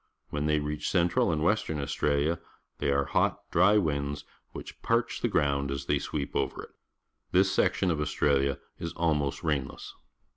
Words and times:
Whenjthej^ 0.33 0.63
reaclLXJentral 0.63 1.31
and 1.31 1.43
Western 1.43 1.79
Australia, 1.79 2.39
they 2.79 2.89
are 2.91 3.05
hot, 3.05 3.37
dry 3.51 3.77
winds, 3.77 4.25
which 4.51 4.81
parch 4.81 5.21
the 5.21 5.27
ground 5.27 5.69
as 5.69 5.85
they 5.85 5.99
sweep 5.99 6.35
over 6.35 6.63
it. 6.63 6.71
This 7.33 7.53
section 7.53 7.91
of 7.91 8.01
Australia 8.01 8.57
is 8.79 8.93
almost 8.93 9.43
rainless. 9.43 9.93